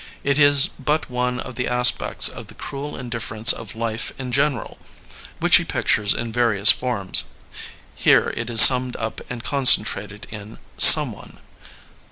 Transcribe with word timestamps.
It 0.23 0.39
is 0.39 0.65
but 0.79 1.11
one 1.11 1.39
of 1.39 1.53
the 1.53 1.67
aspects 1.67 2.27
of 2.27 2.47
the 2.47 2.55
cruel 2.55 2.97
indifference 2.97 3.53
of 3.53 3.75
life 3.75 4.11
in 4.17 4.31
general, 4.31 4.79
which 5.37 5.57
he 5.57 5.63
pictures 5.63 6.15
in 6.15 6.31
various 6.33 6.71
forms. 6.71 7.25
Here 7.93 8.33
it 8.35 8.49
is 8.49 8.61
summed 8.61 8.95
up 8.95 9.21
and 9.29 9.43
concentrated 9.43 10.25
in 10.31 10.57
Someone. 10.75 11.37